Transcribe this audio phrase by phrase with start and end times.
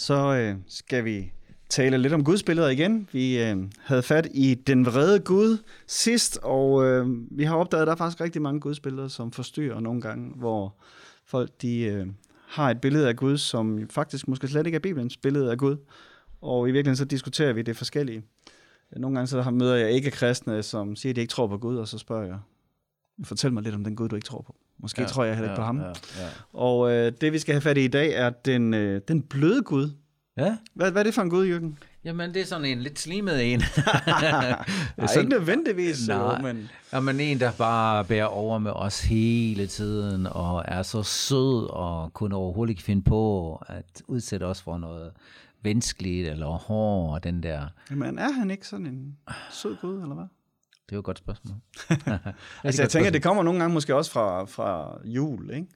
[0.00, 1.32] Så øh, skal vi
[1.68, 3.08] tale lidt om gudsbilleder igen.
[3.12, 7.86] Vi øh, havde fat i den vrede Gud sidst, og øh, vi har opdaget, at
[7.86, 10.74] der er faktisk rigtig mange gudsbilleder, som forstyrrer nogle gange, hvor
[11.24, 12.06] folk de, øh,
[12.46, 15.76] har et billede af Gud, som faktisk måske slet ikke er Bibelens billede af Gud.
[16.40, 18.22] Og i virkeligheden så diskuterer vi det forskellige.
[18.96, 21.76] Nogle gange så møder jeg ikke kristne, som siger, at de ikke tror på Gud,
[21.76, 22.38] og så spørger jeg,
[23.24, 24.56] fortæl mig lidt om den Gud, du ikke tror på.
[24.82, 25.80] Måske ja, tror jeg heller ikke ja, på ham.
[25.80, 26.28] Ja, ja.
[26.52, 29.62] Og øh, det, vi skal have fat i i dag, er den, øh, den bløde
[29.62, 29.90] Gud.
[30.40, 30.56] Ja.
[30.74, 31.78] Hvad, hvad er det for en Gud, Jørgen?
[32.04, 33.58] Jamen, det er sådan en lidt slimet en.
[34.08, 34.64] Nej,
[35.06, 36.08] sådan, ikke nødvendigvis.
[36.08, 36.68] Nej, jo, men...
[36.92, 42.12] Jamen, en, der bare bærer over med os hele tiden, og er så sød, og
[42.12, 45.12] kunne overhovedet ikke finde på at udsætte os for noget
[45.62, 47.66] venskligt eller hård, og den der...
[47.90, 49.16] Jamen, er han ikke sådan en
[49.50, 50.26] sød Gud, eller hvad?
[50.86, 51.56] Det er jo et godt spørgsmål.
[51.90, 52.02] altså,
[52.64, 53.12] jeg tænker, spørgsmål.
[53.12, 55.66] det kommer nogle gange måske også fra, fra jul, ikke?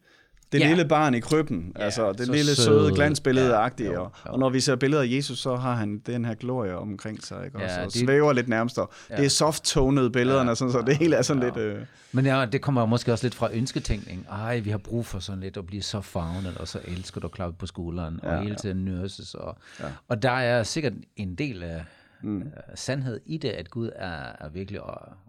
[0.55, 0.69] Det ja.
[0.69, 3.91] lille barn i krybben, ja, altså det lille søde, søde glansbillede-agtige.
[3.91, 6.77] Ja, og, og når vi ser billeder af Jesus, så har han den her glorie
[6.77, 7.61] omkring sig, ikke?
[7.63, 8.79] Ja, og det, svæver lidt nærmest.
[9.11, 9.17] Ja.
[9.17, 11.49] Det er soft-tonede billederne, ja, sådan, så det hele er sådan ja.
[11.49, 11.57] lidt...
[11.57, 11.79] Øh...
[12.13, 14.27] Men ja, det kommer måske også lidt fra ønsketænkning.
[14.31, 17.27] Ej, vi har brug for sådan lidt at blive så fagnet, og så elsker du
[17.27, 19.35] at klappe på skulderen, ja, og hele tiden nørses.
[19.35, 19.85] Og, ja.
[20.09, 21.85] og der er sikkert en del af
[22.23, 22.45] mm.
[22.75, 24.81] sandhed i det, at Gud er, er virkelig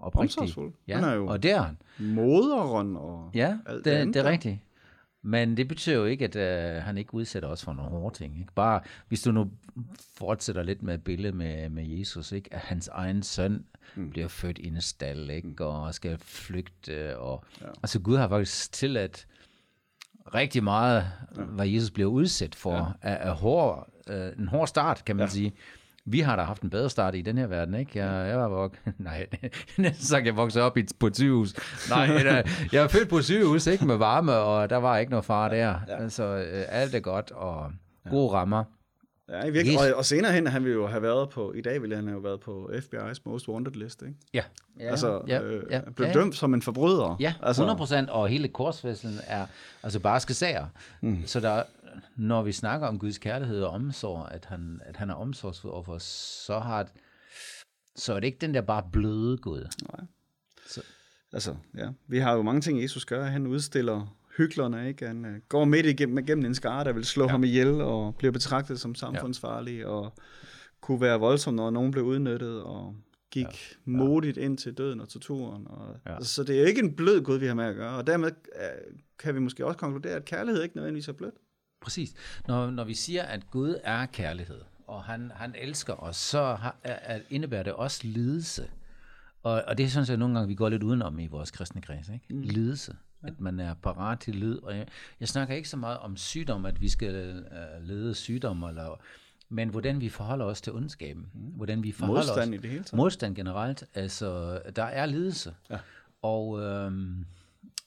[0.01, 0.55] oprigtig.
[0.87, 1.77] Ja, han er jo og det er han.
[1.97, 4.57] Moderen og ja, alt det, det, det er rigtigt.
[5.25, 8.39] Men det betyder jo ikke, at øh, han ikke udsætter os for nogle hårde ting.
[8.39, 8.53] Ikke?
[8.55, 9.51] Bare hvis du nu
[10.17, 12.53] fortsætter lidt med billedet med, med Jesus, ikke?
[12.53, 13.65] at hans egen søn
[13.95, 14.09] mm.
[14.09, 15.47] bliver født i en stald, ikke?
[15.47, 15.55] Mm.
[15.59, 17.19] og skal flygte.
[17.19, 17.65] Og, ja.
[17.83, 19.27] Altså Gud har faktisk tilladt
[20.33, 21.41] rigtig meget, ja.
[21.41, 23.09] hvad Jesus bliver udsat for, ja.
[23.09, 25.31] af, af hård, øh, en hård start, kan man ja.
[25.31, 25.53] sige.
[26.07, 27.99] Vi har da haft en bedre start i den her verden, ikke?
[27.99, 28.77] Jeg, jeg var vok...
[28.97, 29.27] Nej,
[29.77, 31.53] næsten sagt, jeg voksede op i, på et sygehus.
[31.89, 32.05] Nej,
[32.73, 33.85] jeg er født på et sygehus, ikke?
[33.85, 35.79] Med varme, og der var ikke noget far der.
[35.87, 36.03] Ja.
[36.03, 37.71] Altså, øh, alt er godt, og
[38.09, 38.63] gode rammer.
[39.29, 39.93] Ja, i virkeligheden.
[39.93, 42.23] Og, og senere hen, han ville jo have været på, i dag ville han have
[42.23, 44.13] været på FBI's Most Wanted list, ikke?
[44.33, 44.43] Ja.
[44.79, 46.13] ja altså, ja, øh, ja, blev ja.
[46.13, 47.17] dømt som en forbryder.
[47.19, 48.05] Ja, 100% altså.
[48.09, 49.45] og hele korsfæslen er
[49.83, 50.65] altså barske sager.
[51.01, 51.23] Mm.
[51.25, 51.63] Så der,
[52.15, 55.93] når vi snakker om Guds kærlighed og omsorg, at han, at han er omsorgsfuld overfor
[55.93, 56.03] os,
[56.45, 56.87] så, har,
[57.95, 59.67] så er det ikke den der bare bløde Gud.
[59.91, 60.05] Nej.
[60.67, 60.81] Så.
[61.33, 61.89] Altså, ja.
[62.07, 63.23] Vi har jo mange ting, Jesus gør.
[63.23, 65.07] Han udstiller hyklerne, ikke?
[65.07, 67.29] Han uh, går midt igennem, igennem en skare, der vil slå ja.
[67.29, 69.87] ham ihjel, og bliver betragtet som samfundsfarlig, ja.
[69.87, 70.13] og
[70.81, 72.95] kunne være voldsom, når nogen blev udnyttet, og
[73.31, 73.51] gik ja.
[73.51, 73.97] Ja.
[73.97, 75.67] modigt ind til døden og torturen.
[75.67, 76.15] Og, ja.
[76.15, 78.31] altså, så det er ikke en blød Gud, vi har med at gøre, og dermed
[78.31, 81.35] uh, kan vi måske også konkludere, at kærlighed ikke nødvendigvis er blødt.
[81.81, 82.13] Præcis.
[82.47, 86.75] Når, når vi siger, at Gud er kærlighed, og han, han elsker os, så har,
[86.83, 88.67] er, indebærer det også lidelse.
[89.43, 92.09] Og, og det synes jeg nogle gange, vi går lidt udenom i vores kristne kreds.
[92.09, 92.25] Ikke?
[92.29, 92.41] Mm.
[92.41, 92.95] Lidelse.
[93.23, 93.27] Ja.
[93.27, 94.57] At man er parat til lyd.
[94.57, 94.87] Og jeg,
[95.19, 99.01] jeg snakker ikke så meget om sygdom, at vi skal uh, lede sygdom, eller,
[99.49, 101.29] men hvordan vi forholder os til ondskaben.
[101.33, 101.39] Mm.
[101.41, 102.93] Hvordan vi forholder modstand os, i det hele taget.
[102.93, 103.83] Modstand generelt.
[103.93, 105.55] Altså, der er lidelse.
[105.69, 105.77] Ja.
[106.21, 107.25] Og øhm,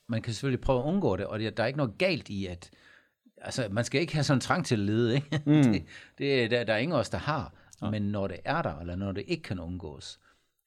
[0.06, 2.70] man kan selvfølgelig prøve at undgå det, og der er ikke noget galt i, at
[3.40, 5.42] altså, man skal ikke have sådan en trang til at lede, ikke?
[5.46, 5.62] Mm.
[5.72, 5.84] det,
[6.18, 7.52] det, der, der er ingen af os, der har.
[7.82, 7.90] Ja.
[7.90, 10.20] Men når det er der, eller når det ikke kan undgås,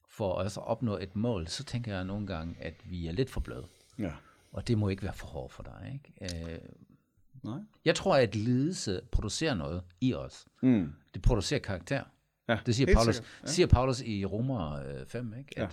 [0.09, 3.29] for os at opnå et mål, så tænker jeg nogle gange, at vi er lidt
[3.29, 3.65] for bløde.
[3.99, 4.11] Ja.
[4.51, 6.51] Og det må ikke være for hårdt for dig, ikke?
[6.53, 6.59] Øh,
[7.43, 7.59] Nej.
[7.85, 10.45] Jeg tror, at lidelse producerer noget i os.
[10.61, 10.93] Mm.
[11.13, 12.03] Det producerer karakter.
[12.49, 13.47] Ja, det siger Paulus, ja.
[13.47, 15.59] siger Paulus i Romer 5, ikke?
[15.59, 15.69] At ja.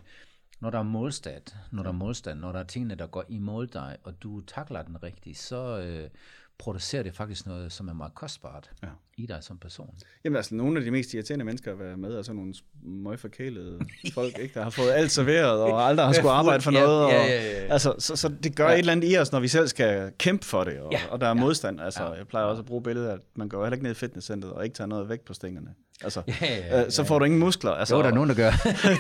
[0.61, 1.43] når der er modstand,
[1.73, 4.83] når der er modstand, når der er tingene, der går imod dig, og du takler
[4.83, 6.11] den rigtigt, så, øh,
[6.59, 8.89] producerer det faktisk noget, som er meget kostbart ja.
[9.17, 9.95] i dig som person.
[10.25, 13.81] Jamen altså, nogle af de mest irriterende mennesker at være med, er sådan nogle møgforkælede
[14.15, 17.05] folk, ikke, der har fået alt serveret, og aldrig har skulle arbejde for noget.
[17.05, 17.73] Og, ja, ja, ja, ja.
[17.73, 18.73] Altså, så, så det gør ja.
[18.73, 21.01] et eller andet i os, når vi selv skal kæmpe for det, og, ja.
[21.11, 21.81] og der er modstand.
[21.81, 22.13] Altså, ja.
[22.13, 24.65] Jeg plejer også at bruge billedet, at man går heller ikke ned i fitnesscenteret og
[24.65, 25.75] ikke tager noget væk på stængerne.
[26.05, 27.71] Altså, ja, ja, ja, øh, så får du ingen muskler.
[27.71, 28.51] Altså, jo, der er nogen, der gør.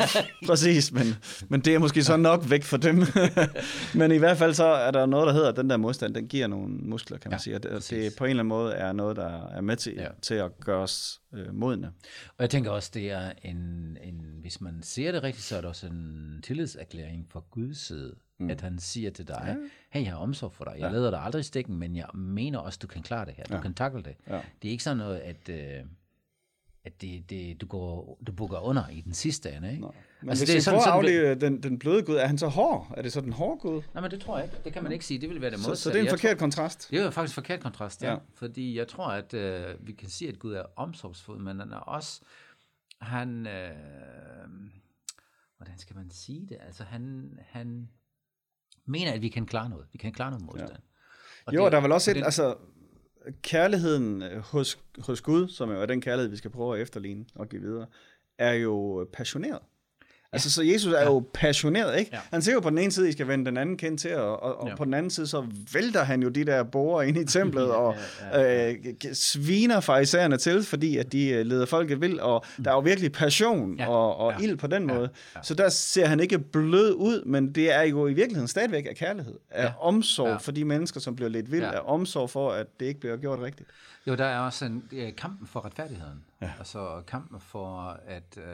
[0.48, 1.06] præcis, men,
[1.48, 3.02] men det er måske så nok væk for dem.
[4.00, 6.28] men i hvert fald så er der noget, der hedder, at den der modstand, den
[6.28, 7.58] giver nogle muskler, kan man ja, sige.
[7.58, 10.08] Det, det på en eller anden måde er noget, der er med til, ja.
[10.22, 11.86] til at gøre os øh, modne.
[12.28, 13.56] Og jeg tænker også, det er en,
[14.02, 18.14] en, hvis man ser det rigtigt, så er det også en tillidserklæring fra Guds side,
[18.38, 18.50] mm.
[18.50, 19.54] at han siger til dig, ja.
[19.90, 20.96] hey, jeg har omsorg for dig, jeg ja.
[20.96, 23.56] leder dig aldrig i stikken, men jeg mener også, du kan klare det her, ja.
[23.56, 24.14] du kan takle det.
[24.28, 24.40] Ja.
[24.62, 25.48] Det er ikke sådan noget, at...
[25.48, 25.84] Øh,
[26.88, 29.80] at det, det, du, går, du bukker under i den sidste ende, ikke?
[30.20, 32.48] Men Altså, hvis det er sådan- sådan- afleve den, den bløde gud, er han så
[32.48, 32.94] hård?
[32.96, 33.82] Er det så den hårde gud?
[33.94, 34.56] Nej, men det tror jeg ikke.
[34.64, 35.20] Det kan man ikke sige.
[35.20, 35.82] Det vil være det Så, modsatte.
[35.82, 36.88] så det er en Jeg forkert kontrast.
[36.90, 38.10] Det er jo faktisk en forkert kontrast, ja.
[38.12, 38.18] Ja.
[38.34, 41.76] Fordi jeg tror, at øh, vi kan sige, at Gud er omsorgsfuld, men han er
[41.76, 42.20] også,
[43.00, 43.70] han, øh,
[45.56, 46.56] hvordan skal man sige det?
[46.66, 47.88] Altså, han, han
[48.86, 49.86] mener, at vi kan klare noget.
[49.92, 50.70] Vi kan klare noget modstand.
[51.52, 51.56] Ja.
[51.56, 52.56] Jo, der er vel også et, det, altså,
[53.42, 57.24] kærligheden øh, hos, hos Gud, som jo er den kærlighed, vi skal prøve at efterligne
[57.34, 57.86] og give videre,
[58.38, 59.62] er jo passioneret.
[60.32, 62.10] Altså, så Jesus er jo passioneret, ikke?
[62.14, 62.18] Ja.
[62.32, 64.42] Han siger jo på den ene side, I skal vende den anden kendt til, og,
[64.42, 64.74] og, og Ja.
[64.76, 67.94] på den anden side, så vælter han jo de der borer ind i templet, og
[68.32, 72.70] ja, øh, g- sviner farisæerne til, fordi at de øh, leder folket vil, og der
[72.70, 73.88] er jo virkelig passion Ja.
[73.88, 74.44] og, og Ja.
[74.46, 74.94] ild på den Ja.
[74.94, 75.08] måde.
[75.42, 78.96] Så der ser han ikke blød ud, men det er jo i virkeligheden stadigvæk af
[78.96, 79.72] kærlighed, af Ja.
[79.80, 80.36] omsorg Ja.
[80.36, 81.74] for de mennesker, som bliver lidt vild, Ja.
[81.74, 83.68] af omsorg for, at det ikke bliver gjort rigtigt.
[84.06, 86.24] Jo, der er også en øh, kampen for retfærdigheden.
[86.42, 86.50] Ja.
[86.58, 88.50] Altså kampen for, at, øh, øh,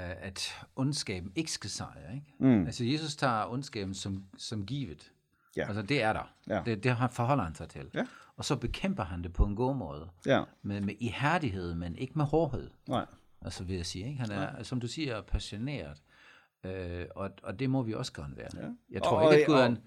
[0.00, 2.14] at ondskaben ikke skal sejre.
[2.14, 2.26] Ikke?
[2.38, 2.66] Mm.
[2.66, 5.12] Altså Jesus tager ondskaben som, som givet.
[5.56, 5.66] Ja.
[5.66, 6.32] Altså det er der.
[6.48, 6.62] Ja.
[6.66, 7.90] Det, det har- forholder han sig til.
[7.94, 8.06] Ja.
[8.36, 10.08] Og så bekæmper han det på en god måde.
[10.26, 12.70] Ja, Med, med ihærdighed, men ikke med hårdhed.
[12.88, 13.06] nej.
[13.44, 14.06] Altså vil jeg sige.
[14.06, 14.20] Ikke?
[14.20, 16.02] Han er, som du siger, passioneret.
[16.64, 18.48] Øh, og, og det må vi også gerne være.
[18.54, 18.68] Ja.
[18.90, 19.78] Jeg tror Og- ikke, at Gud er og- en...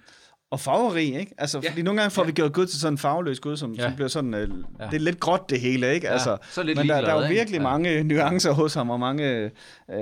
[0.56, 1.34] Og farverig, ikke?
[1.38, 1.70] Altså, Ja.
[1.70, 3.82] fordi nogle gange får vi gjort Gud til sådan en farveløs Gud, som, ja.
[3.82, 3.88] Ja.
[3.90, 4.50] som bliver sådan, øh,
[4.80, 4.86] Ja.
[4.86, 6.10] det er lidt gråt det hele, ikke?
[6.10, 7.34] Altså, så lidt men der, der er jo ikke?
[7.36, 7.64] virkelig Ja.
[7.64, 9.50] mange nuancer hos ham, og mange, øh,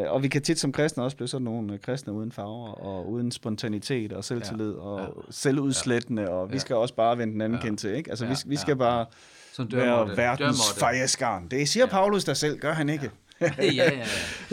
[0.07, 3.09] og vi kan tit som kristne også blive sådan nogle øh, kristne uden farver, og
[3.11, 4.79] uden spontanitet, og selvtillid, ja.
[4.79, 7.65] og selvudslættende, og vi skal også bare vende den anden ja.
[7.65, 8.09] kendt til, ikke?
[8.09, 8.37] Altså, vi, Ja.
[8.45, 8.75] vi skal Ja.
[8.77, 9.05] bare
[9.53, 10.17] Som være dørmåtte.
[10.17, 10.79] verdens Dørmåtte.
[10.79, 11.47] fejeskarn.
[11.51, 13.11] Det siger Paulus der selv, gør han ikke?
[13.57, 14.05] Ja, ja, ja.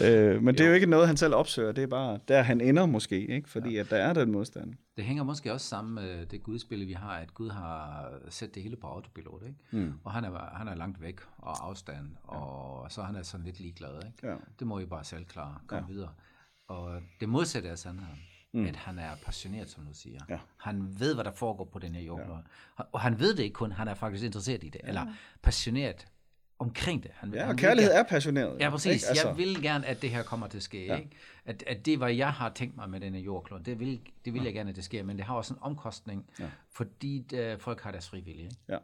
[0.35, 2.61] Øh, men det er jo ikke noget, han selv opsøger, det er bare der, han
[2.61, 3.51] ender måske, ikke?
[3.51, 4.75] Fordi at der er den modstand.
[4.97, 8.63] Det hænger måske også sammen med det gudsbillede, vi har, at Gud har sat det
[8.63, 9.59] hele på autopilot, ikke?
[9.71, 9.93] Mm.
[10.05, 13.61] Og han er, han er langt væk og afstand, og så han er sådan lidt
[13.61, 14.29] ligeglad, ikke?
[14.29, 14.35] Ja.
[14.59, 15.85] Det må I bare selv klare, kom ja.
[15.93, 16.11] videre.
[16.69, 18.19] Og det modsatte er sandheden,
[18.53, 18.67] mm.
[18.67, 20.21] at han er passioneret, som du siger.
[20.29, 20.39] Ja.
[20.57, 22.21] Han ved, hvad der foregår på den her jord.
[22.79, 22.85] Ja.
[22.93, 24.89] Og han ved det ikke kun, han er faktisk interesseret i det, ja.
[24.89, 25.07] eller
[25.43, 26.07] passioneret
[26.61, 27.11] omkring det.
[27.15, 28.61] Han, Ja, han og vil kærlighed gerne- er passioneret.
[28.61, 28.93] Ja, præcis.
[28.93, 29.07] ikke?
[29.09, 30.87] Altså, Jeg vil gerne, at det her kommer til at ske.
[30.87, 30.97] Ja.
[30.97, 31.11] Ikke?
[31.45, 34.43] At, at det, hvad jeg har tænkt mig med denne jordklode, det vil, det vil
[34.43, 35.03] jeg gerne, at det sker.
[35.03, 36.51] Men det har også en omkostning, ja.
[36.73, 38.45] fordi uh, folk har deres frivillige.
[38.45, 38.57] Ikke?
[38.69, 38.79] Ja.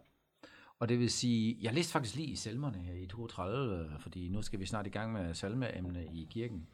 [0.79, 4.29] Og det vil sige, jeg læste faktisk lige i salmerne her i 32, øh, fordi
[4.29, 6.67] nu skal vi snart i gang med salmeemne i kirken.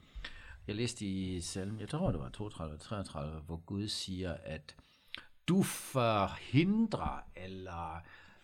[0.67, 4.77] Jeg læste i salme, jeg tror det var 32 33, hvor Gud siger, at
[5.49, 8.03] du forhindrer eller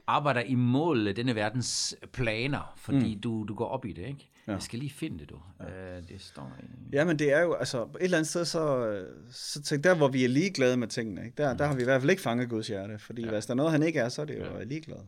[0.09, 3.21] arbejder imod denne verdens planer, fordi mm.
[3.21, 4.31] du, du går op i det, ikke?
[4.47, 4.53] Ja.
[4.53, 5.39] Jeg skal lige finde det, du.
[5.61, 5.99] Ja.
[5.99, 6.65] Uh, det står i...
[6.93, 9.95] Ja, men det er jo, altså, et eller andet sted, så, øh, så tænk, der
[9.95, 11.43] hvor vi er ligeglade med tingene, ikke?
[11.43, 13.31] Der, der har vi i hvert fald ikke fanget Guds hjerte, fordi ja.
[13.31, 14.65] hvis der er noget, han ikke er, så er det jo ja.
[14.65, 14.99] ligeglad.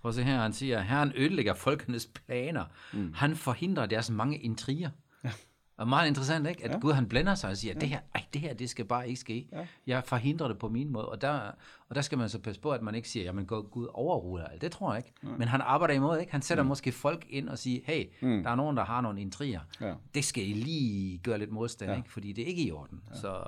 [0.00, 2.64] Prøv at se her, han siger, Herren ødelægger folkenes planer.
[2.92, 3.12] Mm.
[3.14, 4.90] Han forhindrer deres mange intriger.
[5.24, 5.30] Ja.
[5.78, 6.64] Og meget interessant, ikke?
[6.64, 6.78] At ja.
[6.78, 7.80] Gud han blender sig og siger, ja.
[7.80, 9.48] det her, ej, det her, det skal bare ikke ske.
[9.52, 9.66] Ja.
[9.86, 11.08] Jeg forhindrer det på min måde.
[11.08, 11.40] Og der,
[11.88, 14.62] og der skal man så passe på, at man ikke siger, jamen Gud overruler alt.
[14.62, 15.12] Det tror jeg ikke.
[15.22, 15.28] Ja.
[15.38, 16.32] Men han arbejder imod, ikke?
[16.32, 16.68] Han sætter mm.
[16.68, 18.42] måske folk ind og siger, hey, mm.
[18.42, 19.60] der er nogen, der har nogle intriger.
[19.80, 19.94] Ja.
[20.14, 21.96] Det skal I lige gøre lidt modstand, ja.
[21.96, 22.12] ikke?
[22.12, 23.00] Fordi det er ikke i orden.
[23.10, 23.16] Ja.
[23.16, 23.46] Så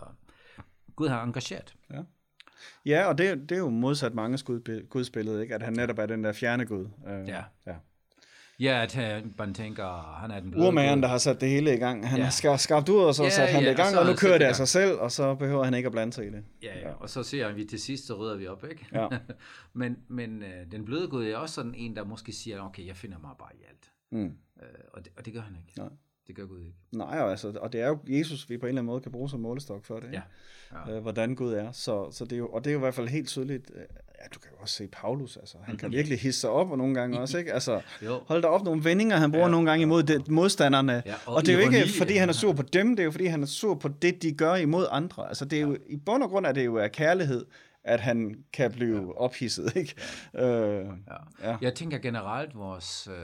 [0.96, 1.74] Gud har engageret.
[1.90, 2.00] Ja.
[2.86, 4.38] Ja, og det, det er jo modsat mange
[4.90, 5.54] Guds billede, ikke?
[5.54, 6.88] At han netop er den der fjerne Gud.
[7.06, 7.42] Øh, Ja.
[7.66, 7.74] ja.
[8.60, 11.74] Ja, at øh, man tænker, han er den bløde Urmageren, der har sat det hele
[11.74, 12.08] i gang.
[12.08, 12.24] Han Ja.
[12.24, 13.98] har ska- skabt ud, og så Ja, satte han ja, det i og gang, så
[14.00, 16.12] og nu er kører det af sig selv, og så behøver han ikke at blande
[16.12, 16.44] sig i det.
[16.62, 18.86] Ja, ja, og så ser vi til sidst, så rydder vi op, ikke?
[18.94, 19.08] Ja.
[19.80, 22.96] men men øh, den bløde Gud er også sådan en, der måske siger, okay, jeg
[22.96, 23.90] finder mig bare i alt.
[24.12, 24.24] Mm.
[24.62, 25.78] Øh, og, det, og det gør han ikke.
[25.80, 25.88] Nej.
[26.30, 26.72] Det gør Gud ikke.
[26.92, 29.12] Nej, og, altså, og det er jo Jesus, vi på en eller anden måde kan
[29.12, 30.06] bruge som målestok for det.
[30.06, 30.22] Ikke?
[30.86, 30.96] Ja.
[30.96, 31.72] Øh, hvordan Gud er.
[31.72, 33.70] Så, så det er jo, og det er jo i hvert fald helt tydeligt.
[33.74, 33.82] øh,
[34.22, 35.56] Ja, du kan jo også se Paulus, altså.
[35.62, 37.52] Han kan virkelig hisse sig op og nogle gange også, ikke?
[37.52, 37.80] Altså,
[38.28, 41.02] hold da op nogle vendinger, han bruger ja, nogle gange imod det, modstanderne.
[41.06, 42.20] Ja, og, og det er jo ikke, fordi ja.
[42.20, 44.32] han er sur på dem, det er jo, fordi han er sur på det, de
[44.32, 45.28] gør imod andre.
[45.28, 47.44] Altså, det er jo, i bund og grund er det jo af kærlighed,
[47.84, 49.12] at han kan blive ja.
[49.12, 49.94] ophidset, ikke?
[50.34, 50.46] Ja.
[50.46, 51.50] Øh, Ja.
[51.50, 51.56] Ja.
[51.60, 53.14] Jeg tænker generelt, vores øh,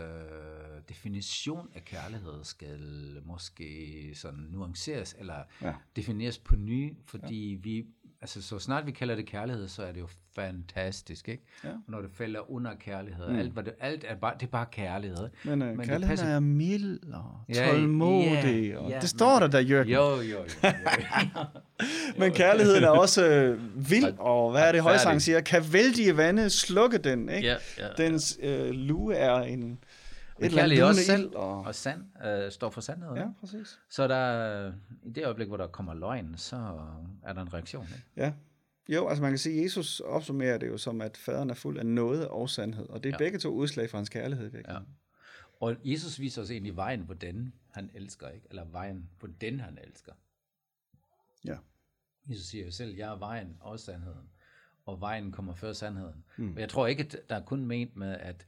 [0.88, 2.80] definition af kærlighed skal
[3.24, 5.66] måske sådan nuanceres, eller Ja.
[5.68, 5.74] ja.
[5.96, 7.58] defineres på ny, fordi ja.
[7.62, 7.86] vi,
[8.20, 11.42] altså så snart vi kalder det kærlighed, så er det jo fantastisk, ikke?
[11.64, 11.68] Ja.
[11.68, 13.38] Og når det falder under kærlighed, mm.
[13.38, 15.28] alt, hvad det, alt er bare, det er bare kærlighed.
[15.44, 19.38] men øh, det kærligheden passer- er mild og Ja, tålmodig, ja, og ja, det står
[19.38, 19.88] der der, Jørgen.
[19.88, 20.38] Jo, jo, jo.
[20.64, 20.70] jo.
[22.18, 25.40] Men kærligheden er også øh, vild, og hvad er det, højsang siger?
[25.40, 27.48] Kan vældige vande slukke den, ikke?
[27.48, 29.78] Ja, ja, Dens øh, lue er en...
[30.40, 31.60] Men kærlighed også selv, og...
[31.60, 33.14] og sand, øh, står for sandhed.
[33.14, 33.40] Ja, ikke?
[33.40, 33.78] præcis.
[33.90, 36.80] Så der, i det øjeblik, hvor der kommer løgn, så
[37.22, 37.84] er der en reaktion.
[37.84, 38.04] Ikke?
[38.16, 38.32] Ja.
[38.88, 41.78] Jo, altså man kan sige, at Jesus opsummerer det jo som, at faderen er fuld
[41.78, 43.24] af noget og sandhed, og det er ja.
[43.24, 43.26] Ja.
[43.28, 44.48] begge to udslag fra hans kærlighed.
[44.48, 44.74] Virkelig.
[44.74, 44.78] Ja.
[45.60, 48.46] Og Jesus viser os egentlig vejen, hvordan han elsker, ikke?
[48.50, 50.12] Eller vejen, hvordan han elsker.
[51.44, 51.56] Ja.
[52.30, 54.28] Jesus siger jo selv, jeg er vejen og sandheden.
[54.86, 56.24] Og vejen kommer før sandheden.
[56.36, 56.52] Mm.
[56.54, 58.46] Og jeg tror ikke, at der er kun ment med, at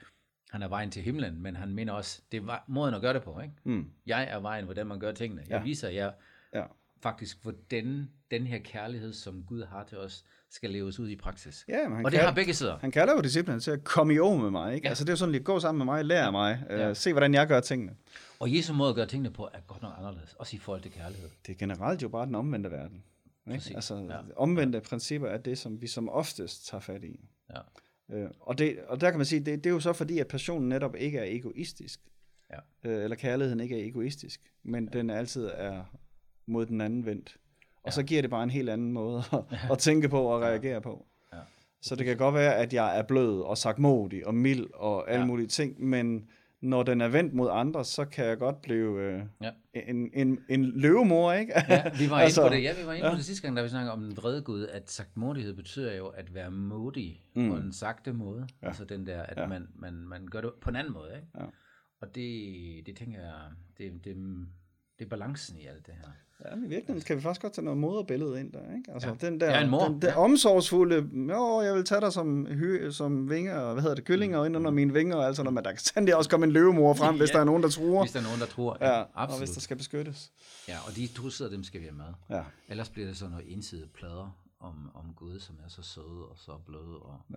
[0.51, 3.23] han er vejen til himlen, men han mener også, det er måden at gøre det
[3.23, 3.41] på.
[3.41, 3.55] Ikke?
[3.65, 3.87] Mm.
[4.07, 5.43] Jeg er vejen, hvordan man gør tingene.
[5.49, 5.63] Jeg Ja.
[5.63, 6.13] viser jer
[6.55, 6.63] Ja.
[7.03, 11.65] faktisk, hvordan den her kærlighed, som Gud har til os, skal leves ud i praksis.
[11.69, 12.79] Ja, men han og det kan- har begge sider.
[12.79, 14.75] Han kalder jo disciplinen til at komme i år med mig.
[14.75, 14.85] Ikke?
[14.85, 14.89] Ja.
[14.89, 14.91] Ja.
[14.91, 16.95] Altså, det er jo sådan lidt, gå sammen med mig, lær af mig, øh, Ja.
[16.95, 17.97] se hvordan jeg gør tingene.
[18.41, 20.35] Og Jesu måde at gøre tingene på, er godt nok anderledes.
[20.35, 21.29] Også i forhold til kærlighed.
[21.47, 23.05] Det er generelt jo bare den omvendte verden.
[23.47, 23.59] Ikke?
[23.59, 24.19] Præcis, Altså, ja.
[24.37, 27.21] omvendte principper er det, som vi som oftest tager fat i.
[27.51, 27.61] Ja.
[28.13, 30.29] Øh, og, det, og der kan man sige, det, det er jo så fordi, at
[30.29, 32.01] passionen netop ikke er egoistisk.
[32.53, 32.91] Ja.
[32.91, 34.99] Øh, eller kærligheden ikke er egoistisk, men ja.
[34.99, 35.85] den altid er
[36.47, 37.37] mod den anden vendt.
[37.77, 37.91] Og Ja.
[37.91, 41.07] så giver det bare en helt anden måde at, at tænke på og reagere på.
[41.33, 41.39] Ja.
[41.83, 45.21] Så det kan godt være, at jeg er blød og sagtmodig og mild og alle
[45.21, 45.27] Ja.
[45.27, 46.29] mulige ting, men
[46.61, 49.51] når den er vendt mod andre, så kan jeg godt blive øh, Ja.
[49.75, 51.53] en, en, en løvemor, ikke?
[51.69, 52.63] Ja, vi var Altså, inde på det.
[52.63, 53.13] Ja, vi var inde ja.
[53.13, 56.07] på det sidste gang, da vi snakkede om den vrede Gud, at sagtmodighed betyder jo
[56.07, 57.49] at være modig mm.
[57.51, 58.49] på en sagte måde.
[58.63, 58.67] Ja.
[58.67, 59.43] Altså den der, at Ja.
[59.43, 59.49] ja.
[59.49, 61.11] man, man, man gør det på en anden måde.
[61.17, 61.27] Ikke?
[61.41, 61.45] Ja.
[62.01, 63.35] Og det, det tænker jeg,
[63.79, 64.17] det, det,
[64.99, 66.09] det er balancen i alt det her.
[66.51, 68.93] Ja, men i virkeligheden kan vi faktisk godt tage noget moderbillede ind der, ikke?
[68.93, 69.15] Altså, Ja.
[69.29, 70.19] den der, er en mor, den der ja.
[70.19, 74.45] omsorgsfulde, jo, jeg vil tage dig som, hy, som vinger, og hvad hedder det, kyllinger
[74.45, 76.53] ind under mine vinger, og alt sådan noget, men der kan sandelig også komme en
[76.53, 77.35] løvemor frem, hvis Ja.
[77.35, 78.03] der er nogen, der truer.
[78.03, 78.77] Hvis der er nogen, der tror.
[78.81, 79.41] Ja, Ja, og absolut.
[79.41, 80.33] hvis der skal beskyttes.
[80.69, 82.37] Ja, og de to sider, dem skal vi have med.
[82.37, 82.43] Ja.
[82.69, 86.37] Ellers bliver det sådan noget ensidigt plader om, om Gud, som er så søde og
[86.37, 86.99] så bløde.
[86.99, 87.37] Og, ja.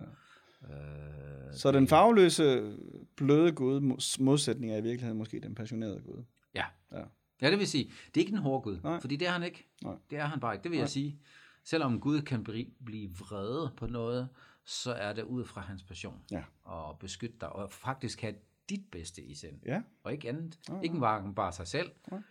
[0.74, 2.72] øh, Så den farveløse,
[3.16, 3.80] bløde Gud,
[4.20, 6.22] modsætning er i virkeligheden måske den passionerede Gud.
[6.54, 6.64] Ja.
[6.92, 7.02] Ja.
[7.42, 9.00] Ja, det vil sige, det er ikke den hårde Gud, Nej.
[9.00, 9.66] fordi det er han ikke.
[9.82, 9.94] Nej.
[10.10, 10.82] Det er han bare ikke, det vil Nej.
[10.82, 11.20] jeg sige.
[11.64, 12.44] Selvom Gud kan
[12.84, 14.28] blive vrede på noget,
[14.64, 16.24] så er det ud fra hans passion.
[16.30, 16.44] Ja.
[16.62, 18.34] Og beskytte dig, og faktisk have
[18.68, 19.60] dit bedste i sind.
[19.66, 20.58] Ja, Og ikke andet.
[20.82, 21.90] Ikke bare, bare sig selv.
[22.10, 22.22] Nej.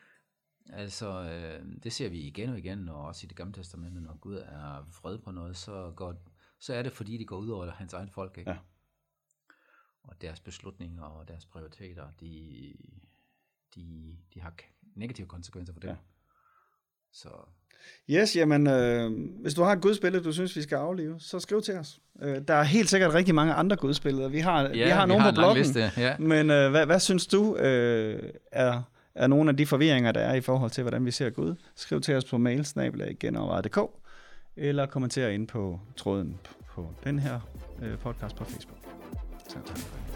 [0.70, 4.18] Altså, øh, det ser vi igen og igen, og også i det gamle testamente, når
[4.18, 6.16] Gud er vred på noget, så, går,
[6.60, 8.38] så er det fordi, det går ud over hans egen folk.
[8.38, 8.52] Ikke?
[8.52, 8.58] Ja.
[10.04, 12.74] Og deres beslutninger og deres prioriteter, de,
[13.76, 14.54] de, de har
[14.96, 15.90] negative konsekvenser for dem.
[15.90, 15.96] Ja.
[15.96, 16.00] Ja.
[17.14, 17.30] Så
[18.10, 21.62] Yes, jamen, øh, hvis du har et gudsbillede, du synes, vi skal aflive, så skriv
[21.62, 22.00] til os.
[22.22, 24.28] Øh, der er helt sikkert rigtig mange andre gudsbilleder.
[24.28, 25.64] Vi har, vi har nogle på en lang bloggen.
[25.64, 26.18] Liste, ja.
[26.18, 28.82] Men øh, hvad, hvad synes du øh, er,
[29.16, 31.56] er nogle af de forvirringer, der er i forhold til, hvordan vi ser Gud?
[31.76, 33.80] Skriv til os på mailsnabelag.dk
[34.56, 37.40] eller kommenter ind på tråden på den her
[37.82, 38.78] øh, podcast på Facebook.
[39.50, 39.66] Tak.
[39.66, 40.11] tak.